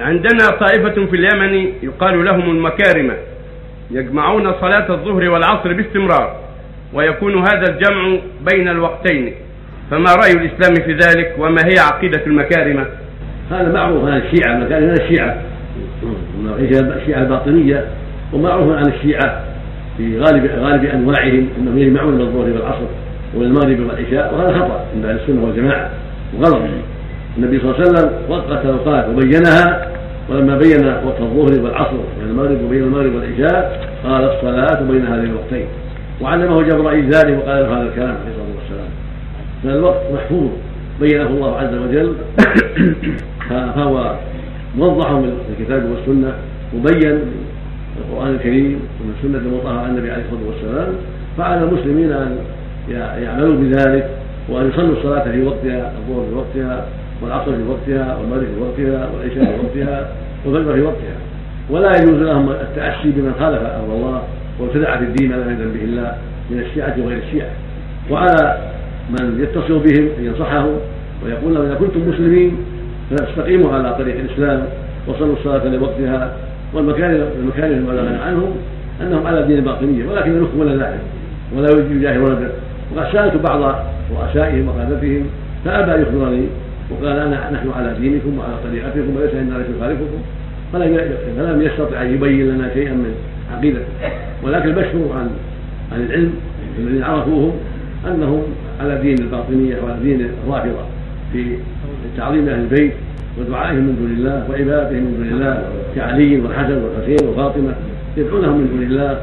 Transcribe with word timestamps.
عندنا 0.00 0.46
طائفة 0.60 1.06
في 1.06 1.16
اليمن 1.16 1.72
يقال 1.82 2.24
لهم 2.24 2.50
المكارمة 2.50 3.14
يجمعون 3.90 4.52
صلاة 4.60 4.90
الظهر 4.90 5.30
والعصر 5.30 5.72
باستمرار 5.72 6.36
ويكون 6.92 7.38
هذا 7.38 7.64
الجمع 7.70 8.18
بين 8.52 8.68
الوقتين. 8.68 9.34
فما 9.90 10.14
رأي 10.14 10.32
الإسلام 10.32 10.74
في 10.86 10.92
ذلك؟ 10.92 11.34
وما 11.38 11.60
هي 11.64 11.78
عقيدة 11.78 12.26
المكارمة؟ 12.26 12.86
هذا 13.50 13.72
معروف 13.72 14.04
عن 14.04 14.16
الشيعة 14.16 14.56
المكارمة 14.56 14.92
الشيعة. 14.92 15.42
الشيعة 16.96 17.22
الباطنية؟ 17.22 17.84
ومعروف 18.32 18.76
عن 18.76 18.92
الشيعة 18.92 19.44
في 19.96 20.18
غالب 20.18 20.50
غالب 20.58 20.84
أنواعهم 20.84 21.48
أنهم 21.58 21.78
يجمعون 21.78 22.18
بين 22.18 22.26
الظهر 22.26 22.50
والعصر 22.52 22.86
والمغرب 23.34 23.80
والعشاء 23.80 24.34
وهذا 24.34 24.58
خطأ 24.58 24.86
عند 24.94 25.04
السنة 25.04 25.44
والجماعة 25.44 25.90
وغلط. 26.34 26.62
النبي 27.38 27.60
صلى 27.60 27.70
الله 27.70 27.80
عليه 27.80 27.90
وسلم 27.90 28.10
وقت 28.28 28.64
الأوقات 28.64 29.08
وبينها 29.08 29.88
ولما 30.28 30.58
بين 30.58 30.86
وقت 30.86 31.20
الظهر 31.20 31.62
والعصر 31.62 31.96
يعني 32.18 32.30
المغرب 32.30 32.62
وبين 32.64 32.82
المغرب 32.82 33.14
والعشاء 33.14 33.88
قال 34.04 34.24
الصلاة 34.24 34.82
بين 34.82 35.06
هذين 35.06 35.30
الوقتين. 35.30 35.66
وعلمه 36.20 36.62
جبرائيل 36.62 37.04
ذلك 37.04 37.38
وقال 37.38 37.62
له 37.62 37.76
هذا 37.76 37.82
الكلام 37.82 38.08
عليه 38.08 38.30
الصلاة 38.30 38.56
والسلام. 38.60 38.88
فالوقت 39.62 40.02
محفوظ 40.14 40.50
بينه 41.00 41.26
الله 41.26 41.56
عز 41.56 41.74
وجل. 41.74 42.14
فهو 43.48 44.14
موضح 44.76 45.10
من 45.10 45.32
الكتاب 45.58 45.90
والسنة 45.90 46.32
مبين 46.74 47.20
القرآن 47.98 48.34
الكريم 48.34 48.80
ومن 49.00 49.14
السنة 49.18 49.38
المطهرة 49.38 49.80
عن 49.80 49.90
النبي 49.90 50.10
عليه 50.10 50.22
الصلاة 50.22 50.48
والسلام. 50.48 50.94
فعلى 51.38 51.64
المسلمين 51.64 52.12
أن 52.12 52.38
يعملوا 53.22 53.56
بذلك 53.56 54.10
وأن 54.48 54.68
يصلوا 54.68 54.96
الصلاة 54.96 55.24
في 55.32 55.42
وقتها 55.42 55.92
الظهر 55.98 56.26
في 56.30 56.34
وقتها 56.34 56.86
والعصر 57.22 57.44
في 57.44 57.62
وقتها 57.68 58.16
والمغرب 58.16 58.44
في 58.44 58.60
وقتها 58.60 59.08
والعشاء 59.14 59.44
في 59.44 59.66
وقتها 59.66 60.08
والفجر 60.46 60.72
في 60.74 60.82
وقتها. 60.82 61.16
ولا 61.70 61.90
يجوز 61.90 62.22
لهم 62.22 62.50
التأسي 62.50 63.10
بمن 63.10 63.34
خالف 63.40 63.60
أمر 63.60 63.94
الله 63.94 64.22
وابتدع 64.60 64.96
في 64.96 65.04
الدين 65.04 65.30
ما 65.30 65.34
لم 65.34 65.50
يأذن 65.50 65.72
به 65.72 65.84
الله 65.84 66.14
من 66.50 66.60
الشيعة 66.60 66.94
وغير 66.98 67.18
الشيعة. 67.18 67.50
وعلى 68.10 68.58
من 69.10 69.40
يتصل 69.42 69.78
بهم 69.78 70.08
أن 70.18 70.24
ينصحهم 70.24 70.76
ويقول 71.24 71.54
لهم 71.54 71.64
إذا 71.64 71.74
كنتم 71.74 72.08
مسلمين 72.08 72.56
فاستقيموا 73.10 73.72
على 73.72 73.94
طريق 73.94 74.16
الإسلام 74.18 74.66
وصلوا 75.08 75.36
الصلاة 75.36 75.68
لوقتها 75.68 76.32
والمكان 76.74 77.26
المكان 77.40 77.72
المبلغ 77.72 78.22
عنهم 78.26 78.50
أنهم 79.02 79.26
على 79.26 79.42
دين 79.42 79.58
الباطنية 79.58 80.08
ولكن 80.08 80.30
ينكرون 80.36 80.72
ذلك 80.72 81.00
ولا 81.56 81.68
يجاهرون 81.70 82.34
به 82.34 82.48
وقد 82.96 83.12
سألت 83.12 83.36
بعض 83.36 83.74
رؤسائهم 84.16 84.68
وقادتهم 84.68 85.26
فأبى 85.64 86.02
يخبرني 86.02 86.46
وقال 86.90 87.18
أنا 87.18 87.50
نحن 87.50 87.70
على 87.70 87.94
دينكم 88.00 88.38
وعلى 88.38 88.54
طريقتكم 88.64 89.16
وليس 89.16 89.34
عندنا 89.34 89.64
شيء 89.64 89.76
يخالفكم 89.76 90.20
فلم 90.72 91.00
فلم 91.36 91.62
يستطع 91.62 92.02
أن 92.02 92.14
يبين 92.14 92.48
لنا 92.48 92.74
شيئا 92.74 92.92
من 92.92 93.14
عقيدته. 93.52 93.84
ولكن 94.42 94.68
المشهور 94.68 95.12
عن 95.12 95.30
عن 95.92 96.00
العلم 96.00 96.32
الذين 96.78 97.02
عرفوهم 97.02 97.52
أنهم 98.06 98.42
على 98.80 98.98
دين 99.02 99.18
الباطنية 99.18 99.76
وعلى 99.82 99.96
دين 100.02 100.28
الرافضه 100.46 100.84
في 101.32 101.44
تعظيم 102.16 102.48
أهل 102.48 102.60
البيت 102.60 102.92
ودعائهم 103.38 103.76
من 103.76 103.96
دون 104.00 104.10
الله 104.10 104.46
وعبادتهم 104.50 105.02
من 105.02 105.14
دون 105.18 105.28
الله 105.32 105.62
كعلي 105.96 106.40
والحسن 106.40 106.82
والحسين 106.82 107.28
وفاطمة 107.28 107.74
يدعونهم 108.16 108.58
من 108.58 108.68
دون 108.72 108.82
الله 108.82 109.20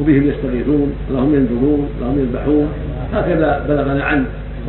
وبهم 0.00 0.28
يستغيثون 0.28 0.92
لهم 1.10 1.34
ينذرون 1.34 1.88
لهم 2.00 2.18
يذبحون. 2.18 2.68
هكذا 3.12 3.64
بلغنا 3.68 4.04
عن 4.04 4.24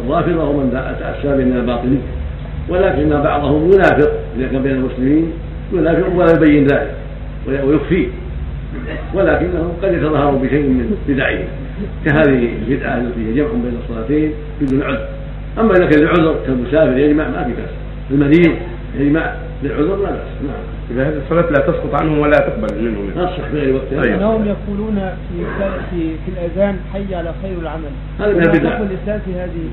الرافضه 0.05 0.43
ومن 0.43 0.71
تأسى 0.99 1.43
من 1.43 1.57
الباطنية. 1.57 1.97
ولكن 2.69 3.09
بعضهم 3.09 3.71
ينافق 3.73 4.11
إذا 4.37 4.47
كان 4.47 4.61
بين 4.61 4.71
المسلمين 4.71 5.31
ينافق 5.73 6.15
ولا 6.15 6.31
يبين 6.31 6.67
ذلك 6.67 6.93
ويخفيه 7.47 8.07
ولكنهم 9.13 9.71
قد 9.83 9.93
يتظاهروا 9.93 10.39
بشيء 10.39 10.61
من 10.61 10.97
بدعهم 11.07 11.45
كهذه 12.05 12.49
البدعة 12.67 12.97
التي 12.97 13.27
هي 13.27 13.33
جمع 13.33 13.47
بين 13.47 13.77
الصلاتين 13.83 14.31
بدون 14.61 14.83
عذر. 14.83 15.07
أما 15.59 15.71
إذا 15.71 15.85
كان 15.85 16.03
لعذر 16.03 16.35
كالمسافر 16.47 16.97
يجمع 16.97 17.27
ما 17.27 17.43
في 17.43 17.49
بأس. 17.49 17.69
المريض 18.11 18.55
يجمع 18.99 19.33
للعذر 19.63 19.95
لا 19.95 20.11
بأس. 20.11 20.31
نعم. 20.47 20.63
إذا 20.91 21.09
هذه 21.09 21.21
الصلاة 21.25 21.51
لا 21.51 21.59
تسقط 21.59 22.01
عنهم 22.01 22.19
ولا 22.19 22.37
تقبل 22.37 22.83
منهم. 22.83 23.09
تصح 23.15 23.49
في 23.51 23.59
غير 23.59 23.75
وقتها. 23.75 24.01
طيب. 24.01 24.13
أنهم 24.13 24.45
يقولون 24.45 24.95
في 24.95 25.45
في 25.91 26.09
في 26.25 26.31
الأذان 26.31 26.75
حي 26.93 27.15
على 27.15 27.31
خير 27.41 27.57
العمل. 27.61 27.91
هذا 28.19 28.33
من 28.33 28.41
البدع. 28.41 28.75
يقول 28.75 28.87
الإسلام 28.91 29.19
في 29.25 29.33
هذه؟ 29.33 29.69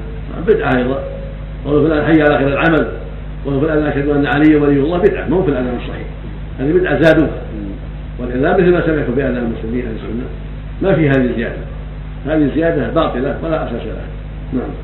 بدعة 0.47 0.97
قول 1.64 1.88
فلان 1.88 2.04
حي 2.06 2.22
على 2.22 2.38
خير 2.38 2.48
العمل 2.48 2.86
قول 3.47 3.60
فلان 3.60 3.86
أشهد 3.86 4.08
أن 4.08 4.26
علي 4.26 4.56
ولي 4.56 4.80
الله 4.80 4.98
بدعة 4.98 5.28
مو 5.28 5.42
في 5.42 5.50
الاذان 5.50 5.76
الصحيح. 5.76 6.06
هذه 6.60 6.72
بدعة 6.72 7.02
زادوها. 7.02 7.42
والاذان 8.19 8.52
مثل 8.52 8.72
ما 8.72 8.86
سمعتم 8.86 9.14
بآذان 9.14 9.36
المسلمين 9.36 9.86
أهل 9.86 9.94
السنة. 9.94 10.24
ما 10.82 10.94
في 10.94 11.08
هذه 11.08 11.30
الزيادة. 11.30 11.62
هذه 12.26 12.42
الزيادة 12.42 12.91
باطلة 12.91 13.36
ولا 13.42 13.64
أساس 13.64 13.82
لها. 13.82 14.06
نعم. 14.53 14.70